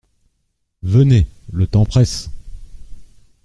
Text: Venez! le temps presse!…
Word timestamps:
Venez! 0.81 1.27
le 1.53 1.67
temps 1.67 1.85
presse!… 1.85 2.31